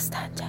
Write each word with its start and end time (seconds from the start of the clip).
Dastanca. 0.00 0.48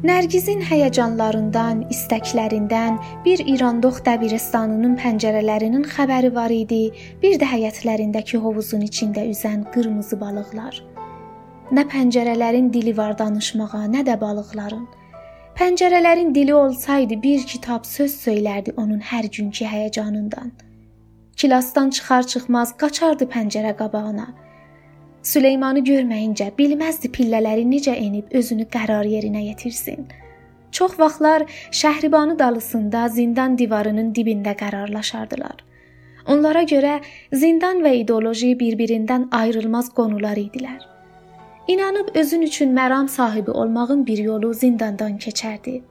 Nərgizin 0.00 0.62
həyəcanlarından, 0.64 1.82
istəklərindən 1.92 2.96
bir 3.26 3.42
İrandox 3.52 4.00
dəbirstanının 4.06 4.94
pəncərələrinin 5.02 5.84
xəbəri 5.92 6.30
var 6.38 6.54
idi, 6.56 6.86
bir 7.20 7.36
də 7.42 7.50
həyətlərindəki 7.50 8.40
hovuzun 8.40 8.86
içində 8.88 9.26
üzən 9.28 9.66
qırmızı 9.74 10.16
balıqlar. 10.24 10.80
Nə 11.76 11.84
pəncərələrin 11.92 12.72
dili 12.72 12.96
var 12.96 13.12
danışmağa, 13.18 13.84
nə 13.92 14.06
də 14.08 14.16
balıqların. 14.24 14.88
Pəncərələrin 15.60 16.32
dili 16.34 16.54
olsaydı 16.54 17.20
bir 17.22 17.44
kitab 17.46 17.84
söz 17.84 18.16
söylərdi 18.24 18.72
onun 18.80 19.04
hər 19.12 19.28
günkü 19.28 19.68
həyəcanından. 19.68 20.54
Kilasdan 21.36 21.92
çıxar-çıxmaz 21.96 22.78
qaçardı 22.80 23.28
pəncərə 23.34 23.76
qabağına. 23.76 24.32
Süleymanı 25.22 25.82
görməyincə 25.84 26.46
bilməzdi 26.58 27.10
pillələri 27.12 27.66
necə 27.68 27.92
enib 27.92 28.32
özünü 28.32 28.64
qərar 28.72 29.04
yerinə 29.04 29.42
yetirsin. 29.44 30.06
Çox 30.72 30.98
vaxtlar 30.98 31.42
Şəhribanı 31.70 32.38
dalısında 32.38 33.08
zindan 33.08 33.58
divarının 33.58 34.14
dibində 34.14 34.54
qərarlaşardılar. 34.56 35.60
Onlara 36.26 36.62
görə 36.62 37.00
zindan 37.32 37.82
və 37.84 37.94
ideoloji 38.00 38.54
bir-birindən 38.60 39.28
ayrılmaz 39.30 39.92
qonular 39.94 40.40
idilər. 40.40 40.80
İnanıb 41.68 42.14
özün 42.14 42.42
üçün 42.42 42.76
məram 42.76 43.08
sahibi 43.08 43.50
olmağın 43.50 44.06
bir 44.06 44.18
yolu 44.18 44.54
zindandan 44.54 45.18
keçərdi. 45.18 45.82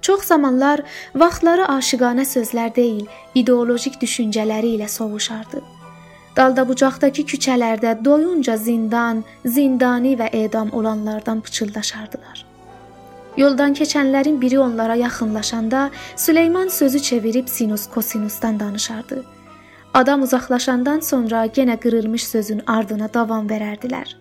Çox 0.00 0.24
zamanlar 0.24 0.82
vaxtları 1.14 1.68
aşiqanə 1.76 2.24
sözlər 2.28 2.74
deyil, 2.76 3.06
ideolojik 3.34 4.00
düşüncələri 4.00 4.76
ilə 4.76 4.88
sovuşardı. 4.88 5.83
Daldabucaqdakı 6.36 7.22
küçələrdə 7.22 7.92
doyunca 8.04 8.56
zindan, 8.56 9.22
zindani 9.46 10.16
və 10.18 10.28
edam 10.32 10.72
olanlardan 10.72 11.40
pıçıldaşardılar. 11.40 12.44
Yoldan 13.36 13.74
keçənlərin 13.74 14.40
biri 14.40 14.58
onlara 14.58 14.94
yaxınlaşanda 14.94 15.90
Süleyman 16.16 16.68
sözü 16.68 17.00
çevirib 17.00 17.48
sinus 17.48 17.86
kosinusdan 17.86 18.60
danışardı. 18.60 19.24
Adam 19.94 20.22
uzaqlaşandan 20.22 21.00
sonra 21.00 21.46
yenə 21.46 21.76
qırılmış 21.80 22.26
sözün 22.26 22.62
ardına 22.66 23.14
davam 23.14 23.46
verərdilər. 23.48 24.16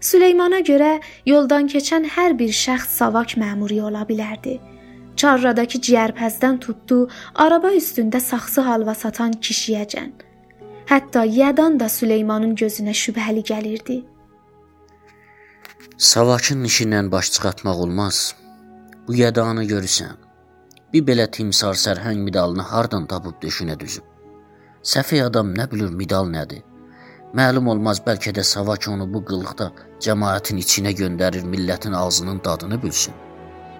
Süleymana 0.00 0.60
görə 0.60 1.00
yoldan 1.26 1.68
keçən 1.68 2.04
hər 2.16 2.38
bir 2.38 2.52
şəxs 2.52 2.92
savak 3.00 3.36
məmuri 3.40 3.80
ola 3.82 4.04
bilərdi. 4.08 4.58
Çarradakı 5.16 5.78
ciyərpəzdən 5.78 6.60
tutdu, 6.60 7.08
araba 7.34 7.72
üstündə 7.72 8.20
saxsı 8.20 8.60
halva 8.60 8.94
satan 8.94 9.32
kişiyəcən. 9.32 10.12
Hətta 10.86 11.24
yadan 11.24 11.80
da 11.80 11.88
Süleymanın 11.88 12.54
gözünə 12.54 12.92
şübhəli 12.92 13.42
gəlirdi. 13.50 14.02
Savakın 15.98 16.64
işindən 16.64 17.10
baş 17.12 17.32
çıxartmaq 17.32 17.78
olmaz. 17.86 18.34
Bu 19.08 19.14
yadanı 19.14 19.64
görürsən. 19.64 20.16
Bir 20.92 21.02
belə 21.06 21.30
timsar 21.30 21.74
sərhəng 21.74 22.20
medalını 22.26 22.62
hardan 22.62 23.06
tapıb 23.06 23.40
döşünə 23.42 23.78
düzüb? 23.80 24.04
Səfeh 24.82 25.24
adam 25.24 25.54
nə 25.54 25.70
bilir 25.70 25.90
medal 25.90 26.28
nədir? 26.36 26.62
Məlum 27.34 27.70
olmaz 27.72 28.02
bəlkə 28.06 28.34
də 28.36 28.44
Savak 28.44 28.86
onu 28.88 29.08
bu 29.14 29.24
qılıqda 29.28 29.70
cəmaətin 30.04 30.60
içinə 30.62 30.92
göndərir, 31.00 31.42
millətin 31.54 31.92
ağzının 31.92 32.40
dadını 32.44 32.82
bilsin. 32.82 33.14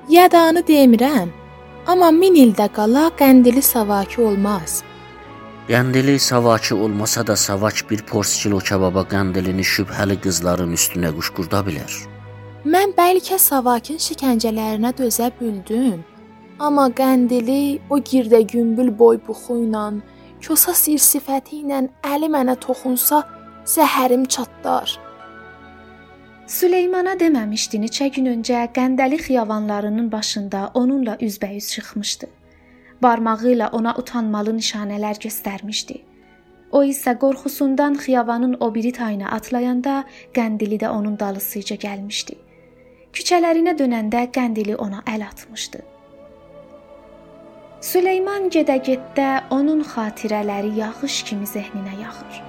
Yadanı 0.09 0.65
demirəm, 0.71 1.29
amma 1.87 2.11
min 2.11 2.35
ildə 2.35 2.67
qala 2.79 3.11
qəndili 3.21 3.63
Savaki 3.63 4.21
olmaz. 4.21 4.83
Qəndili 5.69 6.19
savakı 6.19 6.77
olmasa 6.77 7.27
da 7.27 7.37
savak 7.37 7.75
bir 7.91 8.01
porsikilo 8.03 8.59
kababa 8.69 9.01
qəndilini 9.12 9.65
şübhəli 9.65 10.19
qızların 10.25 10.75
üstünə 10.77 11.12
quşqurda 11.17 11.63
bilər. 11.69 11.95
Mən 12.75 12.92
bəlkə 12.98 13.39
Savakın 13.41 13.97
şikəncələrinə 14.07 14.91
dözə 14.98 15.30
bildim, 15.41 16.05
amma 16.58 16.85
qəndili 17.01 17.80
o 17.91 17.97
girdə 18.11 18.42
gümbül 18.52 18.92
boy 18.98 19.17
buxu 19.27 19.57
ilə, 19.64 19.86
kosa 20.47 20.77
sir 20.83 21.01
sifəti 21.01 21.63
ilə 21.64 21.81
əli 22.13 22.29
mənə 22.36 22.58
toxunsa, 22.61 23.25
zəhərim 23.64 24.29
çatlar. 24.29 24.98
Süleymana 26.46 27.17
deməmişdi 27.20 27.81
neçə 27.89 28.13
gün 28.13 28.35
öncə 28.36 28.69
Qəndəli 28.77 29.17
xiyavanlarının 29.27 30.13
başında 30.13 30.70
onunla 30.75 31.17
üzbəüz 31.17 31.73
çıxmışdı 31.73 32.27
barmağı 33.05 33.53
ilə 33.55 33.70
ona 33.79 33.95
utanmalı 34.01 34.57
nişanələr 34.59 35.20
göstərmişdi. 35.27 36.01
O 36.77 36.83
isə 36.83 37.13
qorxusundan 37.23 37.95
xiyavanın 38.05 38.57
o 38.65 38.69
biri 38.75 38.92
tayına 38.92 39.31
atlayanda 39.37 39.97
qəndili 40.37 40.81
də 40.83 40.89
onun 40.89 41.19
dalısıca 41.20 41.77
gəlmişdi. 41.87 42.35
Küçələrinə 43.14 43.77
dönəndə 43.79 44.25
qəndili 44.37 44.75
ona 44.87 45.05
əl 45.14 45.23
atmışdı. 45.29 45.83
Süleyman 47.85 48.48
gedə-getdə 48.55 49.29
onun 49.55 49.85
xatirələri 49.93 50.73
yağış 50.81 51.23
kimi 51.29 51.47
zehninə 51.47 51.95
yağır. 52.01 52.41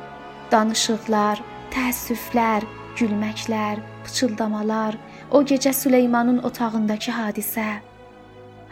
Danışıqlar, 0.51 1.41
təəssüflər, 1.75 2.63
gülməklər, 2.97 3.81
pıçıldamalar, 4.05 4.97
o 5.31 5.43
gecə 5.43 5.73
Süleymanın 5.73 6.39
otağındakı 6.49 7.11
hadisə, 7.11 7.67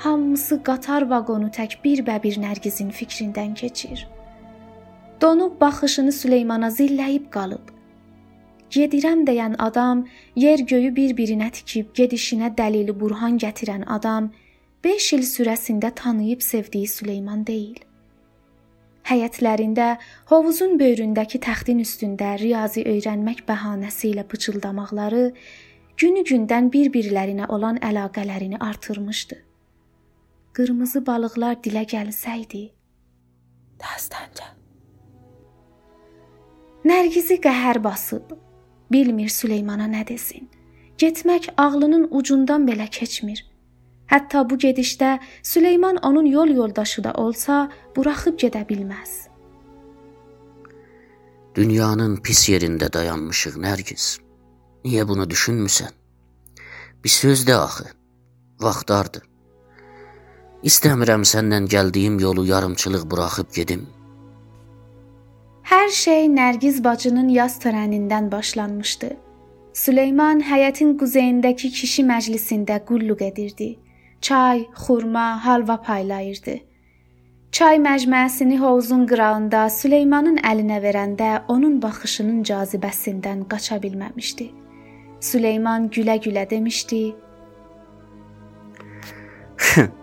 hamısı 0.04 0.58
qatar 0.68 1.06
vaqonu 1.10 1.48
tək 1.58 1.78
bir-bəbir 1.84 2.36
Nərgizin 2.44 2.90
fikrindən 2.92 3.54
keçir. 3.56 4.02
Donub 5.22 5.54
baxışını 5.62 6.12
Süleymana 6.12 6.70
zilləyib 6.78 7.30
qalıb. 7.36 7.70
Gedirəm 8.76 9.22
deyən 9.30 9.56
adam, 9.68 10.02
yer 10.36 10.60
göyü 10.72 10.90
bir-birinə 10.98 11.48
tikib 11.58 11.94
gedişinə 12.00 12.50
dəlili 12.58 12.96
burhan 13.04 13.38
gətirən 13.44 13.86
adam 13.98 14.28
5 14.84 15.08
il 15.20 15.24
sürəsində 15.30 15.94
tanıyıb 16.02 16.44
sevdiyi 16.50 16.92
Süleyman 16.96 17.48
deyil. 17.48 17.80
Həyətlərində, 19.08 19.88
hovuzun 20.34 20.76
böyründəki 20.84 21.40
təxtin 21.48 21.80
üstündə 21.86 22.34
riyazi 22.44 22.84
öyrənmək 22.96 23.46
bəhanəsi 23.48 24.12
ilə 24.12 24.28
pıçıldamaqları 24.28 25.26
günü-gündən 26.04 26.72
bir-birlərinə 26.76 27.48
olan 27.48 27.80
əlaqələrini 27.92 28.60
artırmışdı 28.72 29.42
qırmızı 30.54 31.06
balıqlar 31.06 31.58
dilə 31.66 31.84
gəlsəydi. 31.90 32.64
Dastanca. 33.82 34.52
Nərgizi 36.86 37.40
qəhər 37.42 37.80
basıb, 37.84 38.36
bilmir 38.92 39.30
Süleymana 39.30 39.88
nə 39.88 40.04
desin. 40.08 40.50
Getmək 40.98 41.50
ağlının 41.58 42.08
ucundan 42.12 42.68
belə 42.68 42.90
keçmir. 42.90 43.42
Hətta 44.12 44.44
bu 44.50 44.60
gedişdə 44.62 45.18
Süleyman 45.44 45.98
onun 46.04 46.26
yol 46.26 46.48
yoldaşı 46.48 47.04
da 47.04 47.14
olsa, 47.14 47.72
buraxıb 47.96 48.38
gedə 48.40 48.62
bilməz. 48.70 49.16
Dünyanın 51.56 52.18
pis 52.18 52.46
yerində 52.50 52.94
dayanmışıq 52.94 53.58
Nərgiz. 53.66 54.20
Niyə 54.86 55.08
bunu 55.08 55.26
düşünmüsən? 55.30 55.92
Bir 57.04 57.10
söz 57.10 57.48
də 57.48 57.56
axı. 57.56 57.86
Vaxtlardır. 58.62 59.33
İstəmirəm 60.64 61.26
səndən 61.28 61.66
gəldiyim 61.68 62.20
yolu 62.24 62.46
yarımçılıq 62.48 63.04
buraxıb 63.12 63.50
gedim. 63.56 63.82
Hər 65.68 65.90
şey 65.92 66.28
Nərgiz 66.32 66.78
bacının 66.84 67.30
yaz 67.30 67.58
törənindən 67.64 68.30
başlanmışdı. 68.32 69.10
Süleyman 69.74 70.40
həyətin 70.48 70.94
quzeyindəki 71.02 71.72
kişi 71.80 72.06
məclisində 72.08 72.78
qulluq 72.88 73.24
edirdi. 73.26 73.80
Çay, 74.22 74.62
xurma, 74.86 75.46
halva 75.46 75.82
paylayırdı. 75.88 76.56
Çay 77.52 77.78
məcmuəsini 77.88 78.60
hovuzun 78.60 79.04
qırağında 79.08 79.66
Süleymanın 79.70 80.38
əlinə 80.52 80.80
verəndə 80.86 81.32
onun 81.48 81.82
baxışının 81.82 82.40
cazibəsindən 82.52 83.44
qaça 83.52 83.82
bilməmişdi. 83.84 84.48
Süleyman 85.20 85.90
gülə-gülə 85.90 86.50
demişdi: 86.50 87.02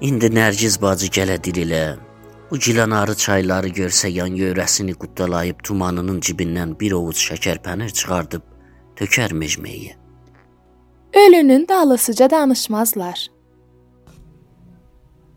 İndi 0.00 0.30
Nərgiz 0.32 0.78
bacı 0.82 1.06
gələ 1.12 1.36
dirilə. 1.44 1.98
Bu 2.50 2.58
gilanarı 2.58 3.14
çayları 3.14 3.68
görsə 3.68 4.08
yan 4.08 4.32
yörəsini 4.32 4.94
quddalayıb 5.02 5.58
tumanının 5.62 6.20
cibindən 6.24 6.72
bir 6.80 6.94
ovuc 6.96 7.20
şəkər 7.20 7.60
pənir 7.66 7.92
çıxardıb 7.98 8.46
tökər 8.96 9.36
mecmeyə. 9.42 9.92
Ölünün 11.14 11.68
dalısıca 11.68 12.30
danışmazlar. 12.30 13.28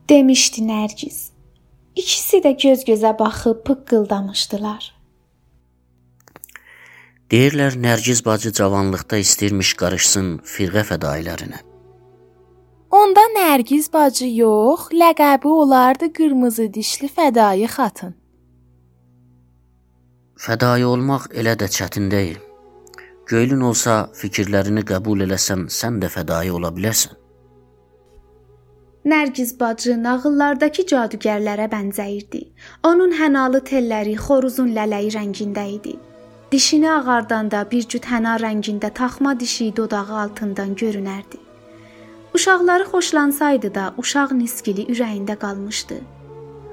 demişdi 0.09 0.61
Nərgiz. 0.61 1.17
İkisi 1.95 2.37
də 2.45 2.51
göz-gözə 2.63 3.11
baxıb 3.19 3.65
pıqqıldamışdılar. 3.67 4.83
Deyirlər 7.31 7.77
Nərgiz 7.85 8.25
bacı 8.25 8.53
cavanlıqda 8.53 9.17
istirmiş 9.25 9.73
qarışsın 9.81 10.27
firqə 10.55 10.83
fədailərinə. 10.89 11.72
Onda 12.93 13.21
Nərgiz 13.35 13.87
bacı 13.93 14.27
yox, 14.29 14.81
ləqəbi 15.01 15.49
olardı 15.61 16.07
qırmızı 16.17 16.65
dişli 16.73 17.07
fədai 17.15 17.65
xatın. 17.75 18.13
fədai 20.43 20.83
olmaq 20.85 21.23
elə 21.41 21.55
də 21.61 21.67
çətin 21.75 22.11
deyil. 22.11 22.37
Göylün 23.31 23.61
olsa, 23.69 23.93
fikirlərini 24.19 24.83
qəbul 24.91 25.25
eləsən, 25.25 25.63
sən 25.79 25.97
də 26.03 26.09
fədai 26.15 26.51
ola 26.57 26.69
bilərsən. 26.75 27.15
Nərgiz 29.13 29.53
bacı 29.59 29.95
nağıllardakı 30.03 30.85
cadugərlərə 30.91 31.65
bənzəyirdi. 31.75 32.41
Onun 32.89 33.15
hənalı 33.21 33.63
telləri 33.71 34.13
xoruzun 34.25 34.69
lələyi 34.77 35.09
rəngində 35.17 35.65
idi. 35.77 35.95
Dişini 36.51 36.91
ağardanda 36.91 37.65
bir 37.71 37.89
cüt 37.95 38.05
həna 38.13 38.35
rəngində 38.45 38.93
taxma 39.01 39.39
dişi 39.39 39.71
dodağı 39.77 40.19
altından 40.25 40.75
görünərdi. 40.83 41.42
Uşaqları 42.33 42.83
xoşlansaydı 42.83 43.69
da, 43.75 43.93
uşaq 43.97 44.31
niskili 44.33 44.87
ürəyində 44.93 45.35
qalmışdı. 45.39 45.97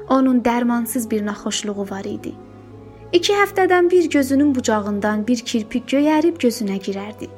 Onun 0.09 0.41
dərmansız 0.45 1.11
bir 1.11 1.27
naxoşluğu 1.27 1.87
var 1.91 2.05
idi. 2.05 2.33
2 3.13 3.33
həftədən 3.33 3.91
bir 3.91 4.11
gözünün 4.11 4.55
bucağından 4.55 5.27
bir 5.27 5.43
kirpik 5.51 5.89
göyərib 5.93 6.41
gözünə 6.45 6.79
girərdi. 6.87 7.29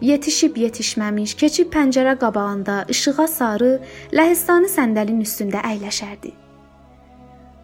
Yetişib 0.00 0.58
yetişməmiş, 0.60 1.34
keçib 1.40 1.72
pəncərə 1.72 2.18
qabağında 2.20 2.84
işığa 2.92 3.26
sarı 3.26 3.70
ləhistani 4.12 4.68
səndəlin 4.68 5.24
üstündə 5.24 5.64
əyləşərdi. 5.64 6.34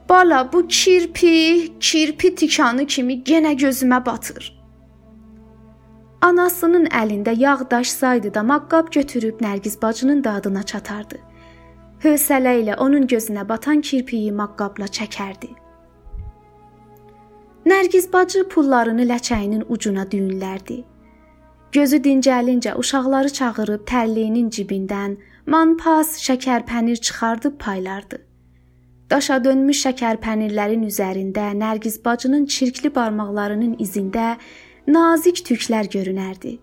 Bala, 0.09 0.53
bu 0.53 0.69
kirpi, 0.69 1.37
kirpi 1.81 2.35
tikanı 2.35 2.87
kimi 2.87 3.21
yenə 3.29 3.53
gözümə 3.65 4.06
batır. 4.06 4.62
Anasının 6.22 6.84
əlində 6.94 7.32
yağ 7.34 7.64
daşsaydı 7.70 8.30
da 8.34 8.42
maqqab 8.46 8.92
götürüb 8.94 9.40
Nərgiz 9.42 9.82
bacının 9.82 10.20
dadına 10.24 10.62
çatardı. 10.62 11.19
Hövsələ 12.04 12.52
ilə 12.60 12.76
onun 12.84 13.08
gözünə 13.10 13.42
batan 13.48 13.80
kirpiyi 13.80 14.30
maqqabla 14.32 14.86
çəkərdi. 14.98 15.50
Nərgiz 17.66 18.06
bacı 18.12 18.44
pullarını 18.54 19.08
ləçəyinin 19.10 19.66
ucuna 19.69 20.06
düyünlərdi. 20.14 20.78
Gözü 21.72 22.02
dincəlincə 22.06 22.78
uşaqları 22.78 23.34
çağırıb 23.38 23.86
tərliyinin 23.90 24.50
cibindən 24.54 25.19
manpas, 25.46 26.19
şəkər 26.22 26.66
pənir 26.70 27.02
çıxardıb 27.06 27.58
paylardı. 27.58 28.19
Daşa 29.10 29.44
dönmüş 29.44 29.86
şəkər 29.86 30.22
pənirlərin 30.22 30.84
üzərində 30.86 31.50
Nərgiz 31.62 32.04
bacının 32.04 32.46
çirkli 32.46 32.94
barmaqlarının 32.94 33.74
izində 33.78 34.36
nazik 34.87 35.43
tüklər 35.46 35.88
görünərdi. 35.93 36.58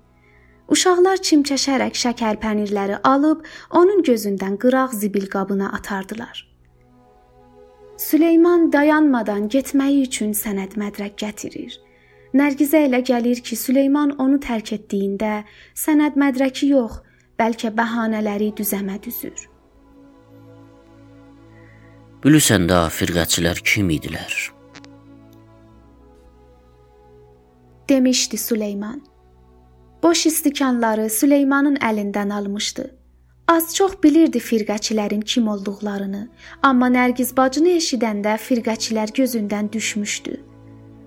Uşaqlar 0.69 1.21
çimçəşərək 1.25 1.95
şəkər 1.98 2.38
pənirləri 2.44 3.00
alıb 3.04 3.45
onun 3.74 4.04
gözündən 4.06 4.60
qıraq 4.62 4.94
zibil 4.94 5.25
qabına 5.27 5.71
atardılar. 5.74 6.45
Süleyman 7.98 8.71
dayanmadan 8.71 9.50
getməyi 9.50 10.06
üçün 10.07 10.36
sənəd 10.38 10.77
mədrək 10.80 11.18
gətirir. 11.19 11.74
Nərgizə 12.33 12.86
elə 12.86 13.01
gəlir 13.01 13.42
ki, 13.42 13.57
Süleyman 13.57 14.13
onu 14.21 14.38
tərk 14.39 14.75
etdiyində 14.77 15.44
sənəd 15.74 16.19
mədrəki 16.21 16.69
yox, 16.69 17.01
bəlkə 17.42 17.74
bəhanələri 17.74 18.51
düzəmə 18.60 19.00
düzür. 19.04 19.50
Bilirsən 22.24 22.69
də 22.69 22.86
firqəçilər 22.94 23.63
kim 23.66 23.89
idilər? 23.95 24.58
Demişdi 27.89 28.38
Süleyman. 28.38 29.01
Boş 30.03 30.25
istikanları 30.25 31.09
Süleymanın 31.09 31.75
əlindən 31.75 32.33
almışdı. 32.33 32.95
Az 33.47 33.75
çox 33.75 33.94
bilirdi 34.03 34.38
firqəçilərin 34.38 35.24
kim 35.25 35.47
olduqlarını, 35.47 36.27
amma 36.63 36.88
Nərgiz 36.88 37.31
bacını 37.38 37.74
eşidəndə 37.80 38.38
firqəçilər 38.38 39.09
gözündən 39.19 39.71
düşmüşdü. 39.74 40.38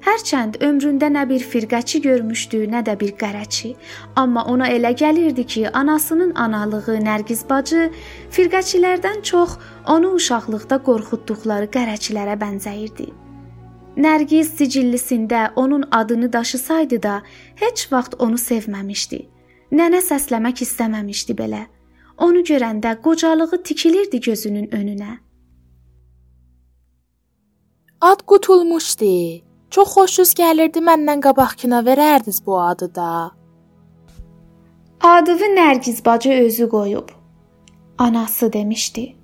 Hərçənd 0.02 0.58
ömründə 0.66 1.06
nə 1.14 1.22
bir 1.30 1.44
firqəçi 1.52 2.02
görmüşdü, 2.02 2.64
nə 2.74 2.82
də 2.88 2.98
bir 3.00 3.12
qərəçi, 3.22 3.74
amma 4.16 4.42
ona 4.44 4.66
elə 4.68 4.90
gəlirdi 4.98 5.46
ki, 5.46 5.68
anasının 5.70 6.34
analığı 6.34 6.98
Nərgiz 7.06 7.44
bacı 7.50 7.90
firqəçilərdən 8.34 9.22
çox 9.22 9.58
onu 9.86 10.10
uşaqlıqda 10.18 10.82
qorxutduqları 10.88 11.70
qərəçilərə 11.76 12.34
bənzəyirdi. 12.42 13.12
Nərgiz 13.96 14.54
sicillisində 14.56 15.52
onun 15.56 15.84
adını 15.90 16.32
daşısaydı 16.32 17.02
da, 17.02 17.22
heç 17.60 17.92
vaxt 17.92 18.14
onu 18.18 18.38
sevməmişdi. 18.40 19.20
Nənə 19.72 20.00
səsləmək 20.00 20.64
istəməmişdi 20.64 21.36
belə. 21.36 21.66
Onu 22.16 22.40
görəndə 22.40 22.94
qocalığı 23.04 23.62
tikilirdi 23.62 24.20
gözünün 24.20 24.66
önünə. 24.78 25.18
Ad 28.00 28.24
qutulmuşdu. 28.26 29.42
Çox 29.70 29.94
xoşunuz 29.94 30.32
gəlirdi 30.40 30.80
məndən 30.84 31.20
qabaqkına 31.24 31.80
verərdiniz 31.86 32.42
bu 32.46 32.60
adı 32.60 32.94
da. 32.94 33.30
Adını 35.00 35.48
Nərgiz 35.58 36.04
bacı 36.04 36.30
özü 36.30 36.68
qoyub. 36.68 37.08
Anası 37.98 38.52
demişdi. 38.52 39.21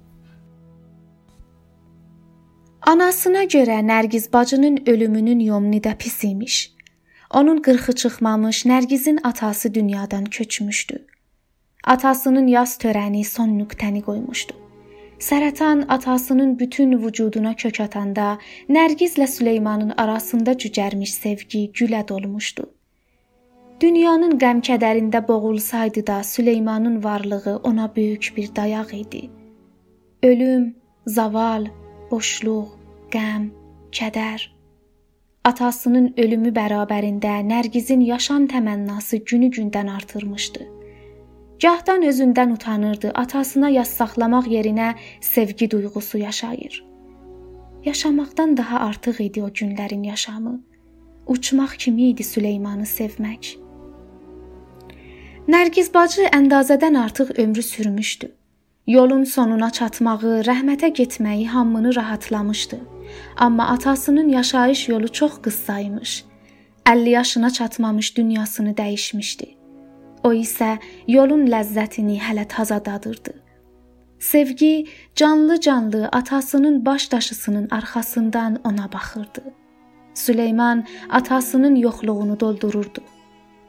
Anasına 2.88 3.42
görə 3.44 3.82
Nərgiz 3.84 4.32
bacının 4.32 4.78
ölümünün 4.86 5.40
yomni 5.44 5.78
də 5.84 5.90
pis 6.00 6.24
imiş. 6.24 6.54
Onun 7.34 7.58
qırxı 7.62 7.92
çıxmamış 7.92 8.64
Nərgizin 8.66 9.18
atası 9.22 9.74
dünyadan 9.74 10.24
köçmüşdü. 10.24 10.96
Atasının 11.84 12.46
yas 12.46 12.78
törəni 12.84 13.24
son 13.24 13.50
nöqtəni 13.58 14.00
qoymuşdu. 14.06 14.54
Sərətan 15.18 15.84
atasının 15.88 16.58
bütün 16.58 16.96
vücuduna 17.02 17.52
kök 17.54 17.80
atanda 17.80 18.38
Nərgizlə 18.68 19.26
Süleymanın 19.26 19.92
arasında 19.96 20.52
cücərmiş 20.52 21.12
sevgi 21.12 21.62
gülə 21.80 22.00
dolmuşdu. 22.08 22.70
Dünyanın 23.80 24.38
qəm-kədərində 24.38 25.28
boğulsaydı 25.28 26.06
da 26.06 26.22
Süleymanın 26.22 27.04
varlığı 27.04 27.60
ona 27.64 27.92
böyük 27.96 28.32
bir 28.36 28.56
dayaq 28.56 28.96
idi. 29.00 29.30
Ölüm, 30.22 30.76
zaval, 31.06 31.66
boşluq, 32.10 32.77
qəm, 33.12 33.50
kədər 33.92 34.48
atasının 35.48 36.12
ölümü 36.20 36.50
bərabərində 36.56 37.38
Nərgizin 37.46 38.02
yaşam 38.04 38.46
təmənnası 38.50 39.22
günü-gündən 39.30 39.88
artırmışdı. 39.94 40.66
Gahdan 41.62 42.04
özündən 42.06 42.52
utanırdı, 42.54 43.10
atasına 43.14 43.70
yas 43.78 43.90
saxlamaq 43.98 44.46
yerinə 44.46 44.94
sevgi 45.20 45.70
duyğusu 45.70 46.18
yaşayır. 46.18 46.84
Yaşamaqdan 47.84 48.56
daha 48.56 48.80
artıq 48.80 49.22
idi 49.24 49.42
o 49.42 49.48
günlərin 49.48 50.04
yaşamı. 50.06 50.60
Uçmaq 51.26 51.72
kimi 51.78 52.10
idi 52.10 52.24
Süleymanı 52.24 52.86
sevmək. 52.86 53.56
Nərgiz 55.48 55.88
bacı 55.94 56.28
əndazədən 56.38 56.98
artıq 56.98 57.32
ömrü 57.38 57.62
sürmüşdü. 57.62 58.30
Yolun 58.86 59.24
sonuna 59.24 59.70
çatmağı, 59.70 60.42
rəhmətə 60.50 60.92
getməyi 61.00 61.46
hamını 61.48 61.94
rahatlamışdı. 61.94 62.78
Amma 63.36 63.68
atasının 63.68 64.28
yaşayış 64.28 64.88
yolu 64.88 65.12
çox 65.12 65.42
qıssaymış. 65.42 66.24
50 66.90 67.10
yaşına 67.10 67.50
çatmamış 67.50 68.16
dünyasını 68.16 68.70
dəyişmişdi. 68.70 69.58
O 70.24 70.32
isə 70.32 70.78
yolun 71.08 71.46
ləzzətini 71.46 72.18
hələ 72.18 72.48
taza 72.48 72.84
dadırdı. 72.84 73.34
Sevgi 74.18 74.86
canlı-canlı 75.14 76.08
atasının 76.12 76.86
baş 76.86 77.12
daşısının 77.12 77.68
arxasından 77.70 78.60
ona 78.64 78.92
baxırdı. 78.92 79.42
Süleyman 80.14 80.84
atasının 81.10 81.76
yoxluğunu 81.76 82.40
doldururdu. 82.40 83.00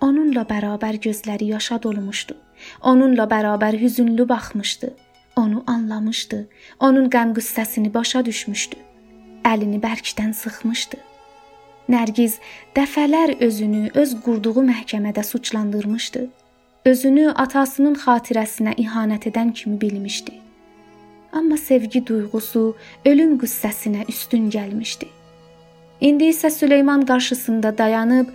Onunla 0.01 0.41
bərabər 0.41 0.97
gözləri 1.03 1.51
yaşa 1.51 1.83
dolmuşdu. 1.83 2.35
Onunla 2.81 3.23
bərabər 3.23 3.77
hüzünlü 3.81 4.29
baxmışdı. 4.29 4.93
Onu 5.35 5.63
anlamışdı. 5.67 6.47
Onun 6.79 7.09
qəm-qüssəsini 7.09 7.93
başa 7.93 8.25
düşmüşdü. 8.25 8.75
Əlini 9.45 9.79
bərkdən 9.81 10.33
sıxmışdı. 10.33 10.97
Nərgiz 11.89 12.39
dəfələr 12.75 13.37
özünü 13.45 13.89
öz 13.97 14.11
qurduğu 14.25 14.61
məhkəmədə 14.71 15.23
suçlandırmışdı. 15.23 16.27
Özünü 16.85 17.31
atasının 17.43 17.95
xatirəsinə 18.03 18.75
ihanət 18.77 19.27
edən 19.31 19.53
kimi 19.53 19.81
bilmişdi. 19.81 20.33
Amma 21.33 21.57
sevgi 21.57 22.05
duyğusu 22.05 22.75
ölüm 23.05 23.37
qüssəsinə 23.41 24.05
üstün 24.09 24.49
gəlmişdi. 24.49 25.07
İndi 26.01 26.31
isə 26.33 26.49
Süleyman 26.49 27.05
qarşısında 27.05 27.77
dayanıb, 27.77 28.27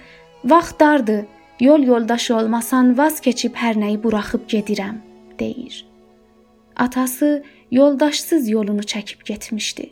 "Vaxt 0.45 0.81
dardı, 0.81 1.27
yol 1.61 1.83
yoldaşı 1.83 2.37
olmasan 2.37 2.99
vaz 2.99 3.21
keçib 3.21 3.55
hər 3.55 3.75
nəyi 3.83 4.03
buraxıb 4.03 4.49
gedirəm." 4.49 4.97
deyir. 5.39 5.87
Atası 6.77 7.45
yoldaşsız 7.71 8.49
yolunu 8.49 8.81
çəkib 8.81 9.25
getmişdi. 9.25 9.91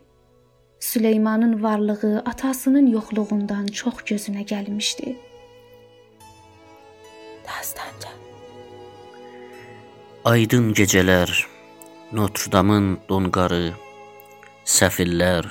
Süleymanın 0.82 1.62
varlığı 1.62 2.22
atasının 2.26 2.86
yoxluğundan 2.86 3.66
çox 3.66 3.94
gözünə 3.94 4.42
gəlmişdi. 4.52 5.14
Dastanca. 7.46 8.10
Aydın 10.24 10.72
gecələr, 10.74 11.30
Notre-Dame'ın 12.12 12.88
donqarı, 13.08 13.68
səfillər, 14.66 15.46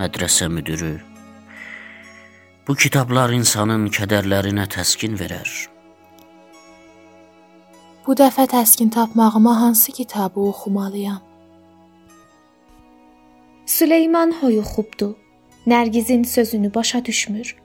mədrəsə 0.00 0.48
müdürü, 0.48 0.94
Bu 2.68 2.74
kitablar 2.74 3.36
insanın 3.36 3.90
kədərlərinə 3.92 4.64
təskin 4.72 5.20
verər. 5.20 5.50
Bu 8.06 8.16
dəfə 8.16 8.48
təskin 8.48 8.88
tapmağıma 8.88 9.60
hansı 9.60 9.92
kitabı 9.92 10.40
oxumalıyam? 10.40 11.33
Süleyman 13.66 14.32
hoyuxubdu. 14.32 15.16
Nərgizin 15.66 16.24
sözünü 16.24 16.74
başa 16.74 17.04
düşmür. 17.04 17.56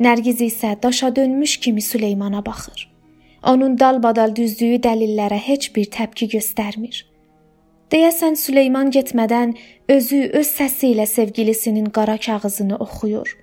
Nərgiz 0.00 0.40
isə 0.40 0.82
daşa 0.82 1.16
dönmüş 1.16 1.56
kimi 1.56 1.82
Süleymana 1.82 2.46
baxır. 2.46 2.92
Onun 3.44 3.78
dalbadal 3.78 4.32
düzdüyü 4.36 4.78
dəlillərə 4.80 5.36
heç 5.36 5.68
bir 5.76 5.90
təpki 5.92 6.30
göstərmir. 6.36 7.04
Deyəsən 7.92 8.36
Süleyman 8.36 8.90
getmədən 8.96 9.54
özü 9.88 10.24
öz 10.40 10.48
səsi 10.56 10.94
ilə 10.94 11.06
sevgilisinin 11.06 11.92
qara 11.92 12.16
kağızını 12.16 12.80
oxuyur. 12.80 13.36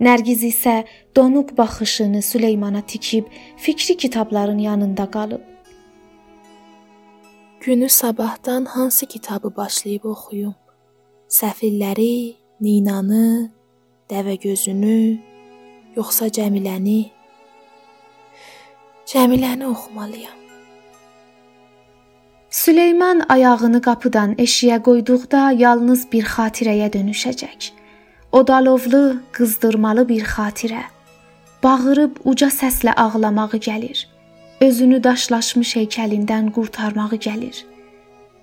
Nərgiz 0.00 0.40
isə 0.44 0.84
donuq 1.16 1.56
baxışını 1.56 2.22
Süleymana 2.22 2.80
tikib 2.80 3.24
fikri 3.56 3.96
kitabların 3.96 4.58
yanında 4.58 5.10
qalıb. 5.10 5.44
Günü 7.60 7.88
sabahdan 7.88 8.64
hansı 8.64 9.06
kitabı 9.06 9.56
başlayıb 9.56 10.04
oxuyum? 10.04 10.54
Səfilləri, 11.26 12.36
Ninanı, 12.62 13.50
Dəvəgözünü, 14.06 15.18
yoxsa 15.96 16.28
Cəmiləni? 16.30 17.10
Cəmiləni 19.10 19.66
oxumalıyam. 19.66 20.38
Süleyman 22.50 23.24
ayağını 23.28 23.82
qapıdan 23.82 24.38
eşiyə 24.38 24.78
qoyduqda 24.86 25.50
yalnız 25.58 26.06
bir 26.12 26.30
xatirəyə 26.30 26.92
dönüşəcək. 26.94 27.72
Odalovlu, 28.32 29.18
qızdırmalı 29.34 30.08
bir 30.08 30.22
xatirə. 30.22 30.84
Bağırıb 31.62 32.22
uca 32.24 32.54
səslə 32.54 32.94
ağlamağı 32.94 33.58
gəlir. 33.58 34.06
Özünü 34.60 35.02
daşlaşmış 35.04 35.76
heykəlindən 35.76 36.52
qurtarmağı 36.54 37.18
gəlir. 37.18 37.66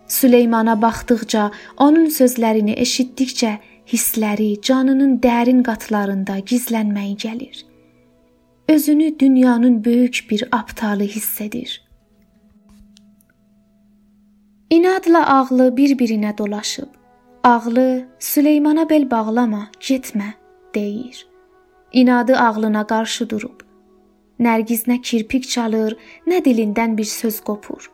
Süleymana 0.07 0.81
baxdıqca, 0.81 1.51
onun 1.77 2.09
sözlərini 2.13 2.77
eşitdikcə 2.85 3.57
hissləri 3.93 4.61
canının 4.61 5.19
dərin 5.23 5.63
qatlarında 5.63 6.39
gizlənməyi 6.39 7.15
gəlir 7.27 7.63
özünü 8.69 9.19
dünyanın 9.19 9.85
böyük 9.85 10.27
bir 10.29 10.49
aptalı 10.51 11.03
hiss 11.03 11.41
edir. 11.41 11.83
İnadla 14.69 15.27
ağlı 15.27 15.77
bir-birinə 15.77 16.37
dolaşıb. 16.37 16.87
Ağlı 17.43 18.05
Süleymana 18.19 18.89
bel 18.89 19.11
bağlama, 19.11 19.69
getmə 19.79 20.31
deyir. 20.75 21.27
İnadı 21.93 22.37
ağlına 22.37 22.87
qarşı 22.87 23.29
durub. 23.29 23.59
Nərgiz 24.39 24.87
nə 24.89 25.01
kirpik 25.01 25.49
çalır, 25.49 25.97
nə 26.27 26.41
dilindən 26.45 26.97
bir 26.97 27.05
söz 27.05 27.41
qopur. 27.41 27.91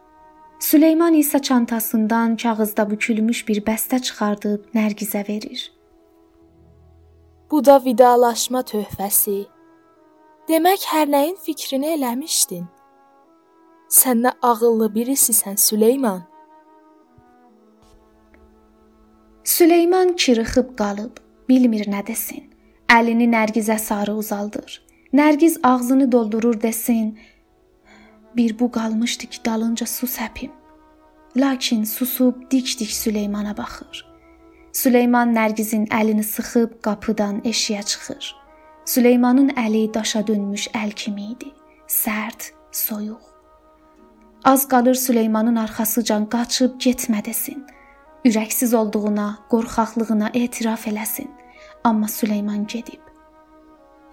Süleyman 0.60 1.14
isə 1.14 1.42
çantasından 1.42 2.36
kağızda 2.36 2.90
bükülmüş 2.92 3.48
bir 3.48 3.62
bəstə 3.68 4.02
çıxardıb 4.02 4.66
Nərgizə 4.76 5.22
verir. 5.30 5.72
Bu 7.52 7.66
da 7.66 7.80
vidalaşma 7.86 8.62
töhfəsi. 8.72 9.46
Demək 10.50 10.84
hər 10.92 11.08
nəyin 11.14 11.38
fikrini 11.46 11.94
eləmişdin. 11.96 12.68
Sən 13.90 14.26
nə 14.26 14.34
ağıllı 14.42 14.92
birisisən, 14.96 15.58
Süleyman. 15.58 16.22
Süleyman 19.44 20.14
çırıxıb 20.14 20.76
qalıb, 20.78 21.18
bilmir 21.50 21.88
nə 21.88 22.06
desin. 22.08 22.44
Əlini 22.90 23.32
Nərgizə 23.32 23.80
sarı 23.80 24.14
uzaldır. 24.14 24.82
Nərgiz 25.14 25.60
ağzını 25.64 26.12
doldurur 26.12 26.62
desin. 26.62 27.20
Bir 28.36 28.60
bu 28.60 28.72
qalmışdı 28.72 29.26
ki, 29.26 29.40
dalınca 29.46 29.86
su 29.86 30.08
səpim. 30.08 30.52
Lakin 31.38 31.84
susub 31.84 32.52
dik-dik 32.52 32.92
Süleymana 32.92 33.58
baxır. 33.58 34.06
Süleyman 34.74 35.34
Nərgizin 35.36 35.88
əlini 35.90 36.24
sıxıb 36.24 36.82
qapıdan 36.82 37.42
eşiyə 37.42 37.84
çıxır. 37.86 38.36
Süleymanın 38.86 39.50
əli 39.50 39.94
daşa 39.94 40.28
dönmüş 40.28 40.68
əl 40.78 40.92
kimi 40.96 41.32
idi. 41.34 41.50
Sərt, 41.88 42.52
soyuq. 42.72 43.22
Az 44.44 44.68
qalır 44.68 44.96
Süleymanın 44.96 45.56
arxasıcan 45.56 46.26
qaçıb 46.30 46.78
getmə 46.82 47.26
desin. 47.26 47.66
Ürəksiz 48.26 48.76
olduğuna, 48.76 49.40
qorxaqlığına 49.50 50.30
etiraf 50.34 50.88
eləsin. 50.88 51.30
Amma 51.84 52.08
Süleyman 52.08 52.68
gedib. 52.68 53.02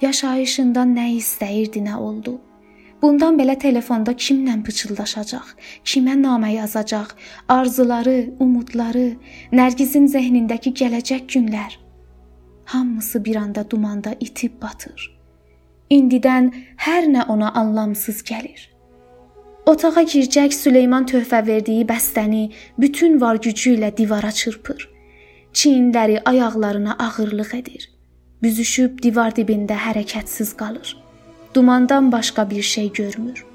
Yaşayışından 0.01 0.97
nə 0.97 1.07
istəyirdi, 1.17 1.85
nə 1.89 1.97
oldu? 1.97 2.41
Bundan 3.03 3.37
belə 3.38 3.59
telefonda 3.59 4.12
kimlə 4.12 4.57
pıçıldaşacaq, 4.65 5.49
kimə 5.85 6.15
namə 6.21 6.53
yazacaq, 6.57 7.12
arzuları, 7.49 8.19
umudları, 8.41 9.09
Nərgizin 9.53 10.09
zehnindəki 10.09 10.73
gələcək 10.83 11.26
günlər 11.35 11.83
hamısı 12.67 13.25
bir 13.25 13.37
anda 13.37 13.71
dumanda 13.71 14.15
itib 14.21 14.62
batır. 14.62 15.12
İndidən 15.91 16.50
hər 16.83 17.07
nə 17.15 17.26
ona 17.31 17.53
anlamsız 17.55 18.23
gəlir. 18.26 18.67
Otağa 19.67 20.03
girəcək 20.03 20.55
Süleyman 20.55 21.07
töhfə 21.07 21.47
verdiyi 21.47 21.87
bəstəni 21.87 22.50
bütün 22.79 23.21
var 23.21 23.38
gücü 23.47 23.76
ilə 23.76 23.93
divara 23.97 24.33
çırpır. 24.33 24.91
Çiyinləri 25.53 26.21
ayaqlarına 26.25 26.97
ağırlıq 27.07 27.55
edir. 27.55 27.91
Büzüşüb 28.43 29.03
divar 29.03 29.31
dibində 29.31 29.79
hərəkətsiz 29.87 30.57
qalır. 30.57 31.06
Dumandan 31.57 32.13
başqa 32.13 32.51
bir 32.51 32.63
şey 32.63 32.93
görmür. 32.93 33.47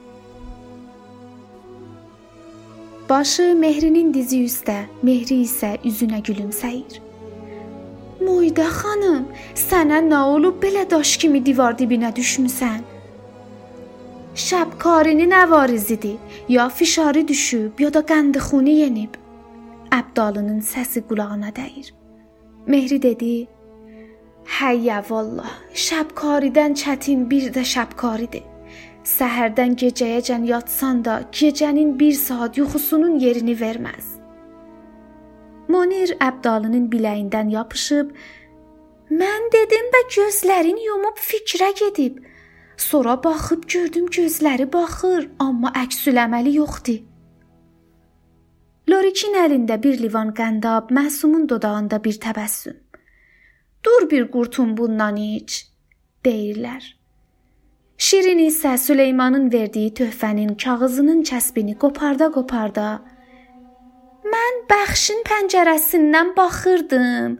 Başı 3.09 3.55
Mehrinin 3.55 4.13
dizi 4.13 4.39
üstə, 4.45 4.77
Mehri 5.03 5.43
isə 5.45 5.75
üzünə 5.85 6.23
gülümsəyir. 6.25 6.97
Moyda 8.25 8.65
xanım, 8.79 9.27
sənə 9.53 9.99
nə 10.07 10.23
olub 10.33 10.57
belə 10.63 10.87
daş 10.89 11.11
kimi 11.21 11.43
divar 11.45 11.77
dibinə 11.77 12.09
düşmüsən? 12.15 12.81
Şəbkarinin 14.35 15.37
əvarizidir. 15.43 16.17
Ya 16.49 16.69
fişarı 16.69 17.27
düşüb, 17.27 17.79
ya 17.79 17.93
da 17.93 18.01
qəndixuni 18.01 18.79
yenib. 18.81 19.13
Əbdalının 19.91 20.65
səsi 20.65 21.05
qulağına 21.07 21.53
dəyir. 21.53 21.93
Mehri 22.65 23.01
dedi: 23.01 23.47
"Həyyə 24.45 25.03
vallah, 25.09 25.51
şəbkaridən 25.73 26.73
çətin 26.81 27.29
bir 27.31 27.51
də 27.55 27.63
şəbkaridir. 27.73 28.43
Səhərdən 29.03 29.75
gecəyəcən 29.81 30.43
yatsan 30.45 31.05
da, 31.05 31.23
gecənin 31.31 31.99
1 31.99 32.13
saat 32.13 32.57
yuxusunun 32.57 33.19
yerini 33.19 33.55
verməz." 33.59 34.05
Monir 35.67 36.09
Əbdalının 36.19 36.89
biləyindən 36.93 37.49
yapışıb, 37.49 38.11
"Mən 39.21 39.47
dedim 39.53 39.87
bə 39.93 40.01
gözlərin 40.15 40.79
yumub 40.87 41.17
fikrə 41.29 41.71
gedib. 41.79 42.17
Sonra 42.77 43.23
baxıb 43.23 43.63
gördüm 43.67 44.05
gözləri 44.05 44.73
baxır, 44.73 45.29
amma 45.39 45.71
əksüləməli 45.83 46.53
yoxdur." 46.53 46.99
Lorikin 48.89 49.35
əlində 49.37 49.83
bir 49.83 49.99
livan 50.03 50.29
qəndab, 50.33 50.89
Məsumun 50.91 51.49
dodağında 51.49 52.03
bir 52.03 52.13
təbəssüm. 52.13 52.75
"Dur 53.85 54.09
bir 54.09 54.31
qurtum 54.31 54.77
bundan 54.77 55.15
iç," 55.15 55.67
deyirlər. 56.25 56.83
Şirin 57.97 58.39
isə 58.49 58.77
Süleymanın 58.77 59.51
verdiyi 59.53 59.93
töhfənin 59.99 60.55
kağızının 60.63 61.23
kəsbini 61.29 61.75
qoparda-qoparda 61.83 62.87
Mən 64.31 64.57
bəxşin 64.69 65.21
pəncərəsindən 65.27 66.31
baxırdım. 66.37 67.37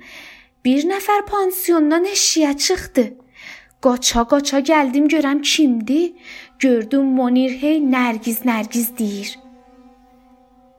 Bir 0.65 0.85
nəfər 0.91 1.25
pansiondan 1.29 2.05
eşiyə 2.11 2.53
çıxdı. 2.65 3.05
Qaça-qaça 3.85 4.59
gəldim 4.69 5.07
görəm 5.13 5.41
kimdir? 5.41 6.13
Gördüm 6.59 7.05
Monir 7.17 7.53
hey 7.61 7.79
Nərgiz 7.95 8.41
Nərgiz 8.49 8.97
deyir. 8.97 9.31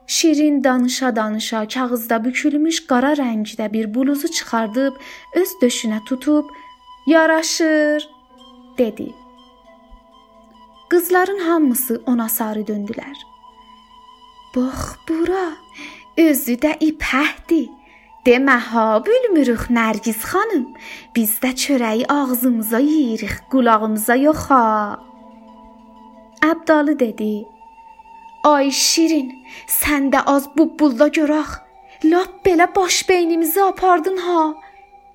Şirin 0.07 0.65
danışa-danışa 0.65 1.69
kağızda 1.69 2.25
bükülmüş 2.25 2.87
qara 2.87 3.13
rəngdə 3.23 3.73
bir 3.73 3.95
bluzu 3.95 4.29
çıxardıb 4.29 4.95
öz 5.35 5.51
döşünə 5.63 6.05
tutub 6.05 6.47
"Yaraşır" 7.07 8.09
dedi. 8.79 9.13
Qızların 10.91 11.39
hamısı 11.39 12.03
ona 12.07 12.29
sarı 12.29 12.61
döndülər. 12.61 13.17
Bax 14.57 14.97
bura, 15.09 15.47
Özü 16.19 16.59
də 16.61 16.75
ipəhdir. 16.85 17.71
Demə 18.27 18.59
ha 18.71 19.03
bülmürük 19.07 19.71
Nərgiz 19.73 20.21
xanım. 20.31 20.67
Biz 21.17 21.39
də 21.43 21.51
çörəyi 21.63 22.05
ağzımıza 22.09 22.79
yeyirik, 22.79 23.33
qulağımıza 23.51 24.15
yox 24.15 24.45
ha. 24.51 25.01
Əbdalı 26.43 26.99
dedi. 26.99 27.45
Ay 28.43 28.71
Şirin, 28.71 29.29
sən 29.71 30.11
də 30.13 30.23
az 30.27 30.49
bu 30.57 30.65
bulla 30.79 31.07
görək. 31.09 31.51
Lap 32.05 32.47
belə 32.47 32.67
baş 32.77 33.09
beynimizi 33.09 33.63
apardın 33.63 34.17
ha. 34.17 34.55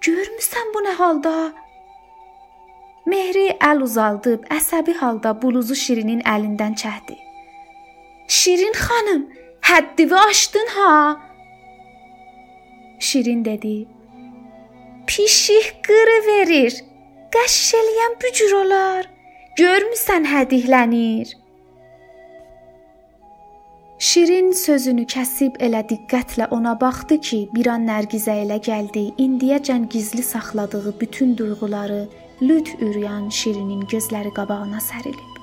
Görmüsən 0.02 0.74
bu 0.74 0.84
nə 0.86 0.94
halda? 1.00 1.34
Mehri 3.06 3.48
əl 3.70 3.84
uzaldıb 3.84 4.46
əsəbi 4.58 4.94
halda 5.02 5.34
buluzu 5.42 5.76
Şirinin 5.76 6.22
əlindən 6.34 6.76
çəkdi. 6.82 7.18
"Şirin 8.28 8.76
xanım, 8.86 9.24
həddini 9.70 10.16
aşdın 10.16 10.68
ha?" 10.76 11.20
Şirin 13.00 13.46
dedi. 13.46 13.88
"Pişik 15.08 15.68
qırı 15.88 16.20
verir. 16.28 16.74
Qəşş 17.36 17.74
eləyən 17.80 18.14
bücür 18.24 18.52
olar. 18.62 19.10
Görmüsən 19.60 20.24
hədiklənir." 20.34 21.47
Şirin 23.98 24.51
sözünü 24.54 25.08
kəsib 25.10 25.56
elə 25.58 25.80
diqqətlə 25.89 26.46
ona 26.54 26.75
baxdı 26.82 27.16
ki, 27.27 27.38
bir 27.54 27.68
an 27.74 27.88
Nərgizə 27.89 28.36
elə 28.44 28.60
gəldi, 28.62 29.08
indiyəcən 29.18 29.88
gizli 29.89 30.22
saxladığı 30.24 30.94
bütün 31.00 31.32
duyğuları 31.38 32.04
lüt 32.42 32.70
üryan 32.80 33.30
Şirinin 33.30 33.82
gözləri 33.89 34.30
qabağına 34.36 34.77
sərilib. 34.77 35.39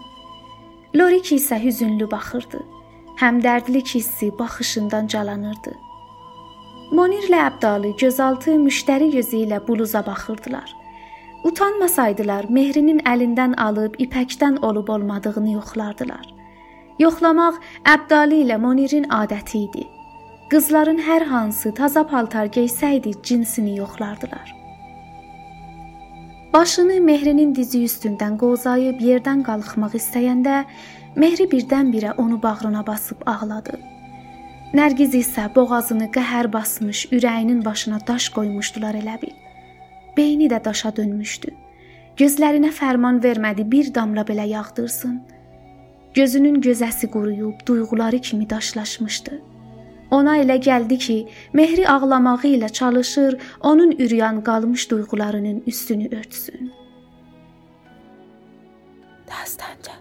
Lorik 0.94 1.32
isə 1.34 1.58
hüzünlü 1.64 2.06
baxırdı. 2.11 2.61
Həmdərdlik 3.18 3.90
hissi 3.96 4.30
baxışından 4.38 5.11
calanırdı. 5.11 5.75
Monirlə 6.94 7.42
Əbdalı 7.49 7.96
gözaltı 7.99 8.54
müştəri 8.68 9.11
gözü 9.16 9.42
ilə 9.49 9.58
buluza 9.66 10.06
baxırdılar. 10.06 10.70
Utanmasaydılar, 11.44 12.46
Mehrinin 12.49 13.02
əlindən 13.02 13.58
alıb 13.58 13.99
ipəkdən 13.99 14.62
olub 14.62 14.88
olmadığını 14.88 15.56
yoxlardılar. 15.58 16.34
Yoxlamaq 16.98 17.56
Əbdali 17.90 18.44
ilə 18.44 18.54
Monirin 18.62 19.08
adəti 19.10 19.64
idi. 19.66 19.86
Qızların 20.52 21.00
hər 21.02 21.24
hansı 21.26 21.72
taza 21.74 22.04
paltar 22.06 22.46
geysəydi, 22.54 23.16
cinsini 23.22 23.78
yoxlardılar. 23.80 24.54
Başını 26.52 27.00
Mehrinin 27.02 27.50
dizi 27.54 27.80
üstündən 27.88 28.36
qozayıb 28.38 29.02
yerdən 29.02 29.42
qalxmaq 29.42 29.98
istəyəndə 29.98 30.60
Mehri 31.18 31.48
birdən-birə 31.50 32.14
onu 32.14 32.38
bağrına 32.42 32.86
basıb 32.86 33.26
ağladı. 33.26 33.74
Nərgiz 34.74 35.18
isə 35.18 35.48
boğazını 35.54 36.12
qəhər 36.14 36.52
basmış, 36.52 37.08
ürəyinin 37.10 37.64
başına 37.64 37.98
daş 38.06 38.28
qoymuşdular 38.38 38.94
elə 39.02 39.18
bil. 39.22 39.34
Beyni 40.16 40.46
də 40.50 40.62
daşa 40.64 40.94
dönmüşdü. 40.96 41.50
Gözlərinə 42.18 42.70
fərman 42.70 43.18
vermədi 43.22 43.66
bir 43.70 43.94
damla 43.94 44.22
belə 44.22 44.46
yağdırsın. 44.46 45.34
Gözünün 46.14 46.61
gözəsi 46.61 47.11
quruyub, 47.11 47.66
duyğuları 47.66 48.18
kimi 48.18 48.50
daşlaşmışdı. 48.50 49.40
Ona 50.11 50.37
elə 50.38 50.56
gəldi 50.62 50.99
ki, 50.99 51.16
Mehri 51.52 51.88
ağlamağı 51.88 52.50
ilə 52.56 52.68
çalışır, 52.73 53.38
onun 53.61 53.90
üryan 53.90 54.44
qalmış 54.44 54.90
duyğularının 54.90 55.62
üstünü 55.66 56.06
örtsün. 56.18 56.73
Dastanca. 59.26 59.92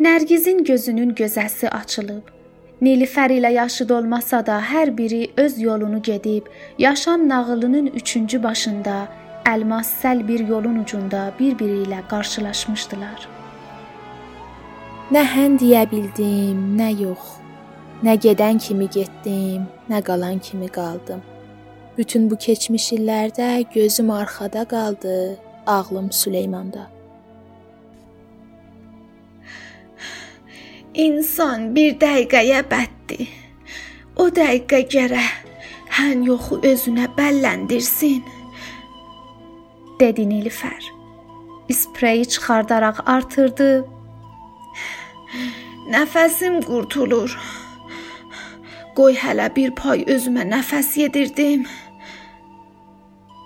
Nərgizin 0.00 0.64
gözünün 0.64 1.14
gözəsi 1.14 1.68
açılıb. 1.68 2.28
Nilüfər 2.82 3.32
ilə 3.32 3.52
yaşı 3.52 3.88
dolmasa 3.88 4.46
da 4.46 4.60
hər 4.60 4.96
biri 4.98 5.30
öz 5.36 5.60
yolunu 5.60 6.02
gedib, 6.02 6.46
yaşam 6.78 7.28
nağılının 7.28 7.86
üçüncü 7.86 8.42
başında 8.42 9.08
Əlmassəl 9.48 10.20
bir 10.28 10.42
yolun 10.48 10.82
ucunda 10.82 11.32
bir-biri 11.38 11.84
ilə 11.86 12.00
qarşılaşmışdılar. 12.10 13.26
Nə 15.10 15.22
hän 15.32 15.56
deyə 15.58 15.86
bildim, 15.90 16.58
nə 16.78 16.90
yox. 17.00 17.36
Nə 18.04 18.14
gedən 18.20 18.60
kimi 18.62 18.86
getdim, 18.92 19.66
nə 19.90 20.02
qalan 20.04 20.38
kimi 20.38 20.68
qaldım. 20.68 21.22
Bütün 21.98 22.30
bu 22.30 22.36
keçmiş 22.36 22.92
illərdə 22.96 23.48
gözüm 23.74 24.10
arxada 24.10 24.64
qaldı, 24.64 25.36
ağlım 25.66 26.12
Süleymanda. 26.12 26.86
İnsan 30.94 31.74
bir 31.74 31.96
dəqiqəyə 32.00 32.64
bəddir. 32.70 33.28
O 34.16 34.28
dəqiqə 34.28 34.80
gərək 34.94 35.32
hän 35.96 36.22
yoxu 36.26 36.60
özünə 36.66 37.06
bəlləndirsin 37.18 38.22
dedi 40.00 40.26
Nilüfər. 40.28 40.82
İspreyi 41.68 42.28
çıxardaraq 42.28 43.02
artırdı. 43.06 43.70
Nəfəsim 45.92 46.60
qurtulur. 46.66 47.36
Qoy 48.96 49.14
hələ 49.22 49.46
bir 49.56 49.70
pay 49.78 50.04
özümə 50.14 50.46
nəfəs 50.54 50.96
yedirdim. 51.02 51.68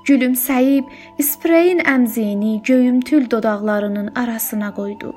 Gülümsəyib 0.09 0.89
ispreyin 1.19 1.81
əmziyini 1.95 2.63
göyümtül 2.63 3.31
dodaqlarının 3.31 4.13
arasına 4.15 4.75
qoydu. 4.75 5.15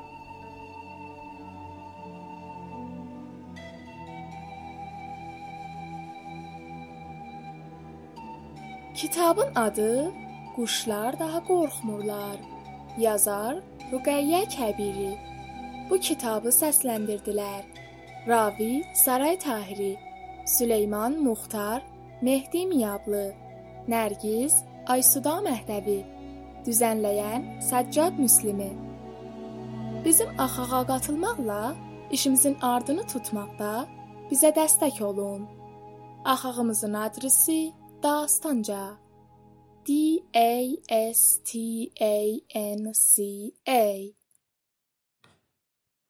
Kitabın 8.96 9.56
adı 9.56 10.12
Quşlar 10.58 11.20
daha 11.20 11.40
qorxmurlar. 11.50 12.38
Yazar 12.98 13.60
Ruqəyyə 13.92 14.40
Kəbiri. 14.56 15.12
Bu 15.90 16.00
kitabı 16.08 16.50
səsləndirdilər. 16.62 17.62
Ravi 18.28 18.72
Saray 19.04 19.38
Tahiri, 19.46 19.94
Süleyman 20.56 21.20
Muxtar, 21.28 21.86
Mehdi 22.22 22.66
Miyablı, 22.74 23.26
Nərgiz 23.94 24.58
Aysuda 24.94 25.38
Məhdəvi. 25.48 26.02
Düzənləyən 26.66 27.48
Səccad 27.70 28.18
Müslimi. 28.26 28.74
Bizim 30.06 30.30
axağa 30.46 30.84
qatılmaqla 30.92 31.64
işimizin 32.12 32.58
ardını 32.74 33.04
tutmaqda 33.14 33.74
bizə 34.32 34.56
dəstək 34.60 35.04
olun. 35.04 35.50
Axağımızın 36.26 36.94
adresi 36.94 37.74
Dastanca 38.04 39.07
D 39.88 40.22
A 40.36 40.76
S 40.90 41.40
T 41.46 41.94
A 42.02 42.42
N 42.54 42.94
C 42.94 43.54
A 43.66 44.12